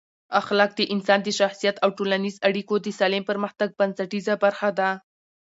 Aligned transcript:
اخلاق 0.41 0.71
د 0.79 0.81
انسان 0.93 1.19
د 1.23 1.29
شخصیت 1.39 1.75
او 1.83 1.89
ټولنیزو 1.97 2.43
اړیکو 2.47 2.75
د 2.81 2.87
سالم 2.99 3.23
پرمختګ 3.29 3.69
بنسټیزه 3.79 4.33
برخه 4.43 4.69
ده. 4.79 4.89